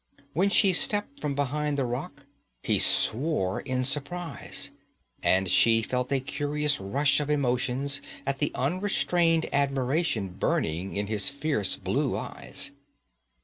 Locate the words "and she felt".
5.21-6.11